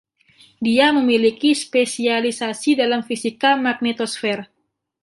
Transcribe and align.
Dia 0.67 0.87
memiliki 0.97 1.51
spesialisasi 1.63 2.71
dalam 2.81 3.01
fisika 3.09 3.49
magnetosfer. 3.65 4.39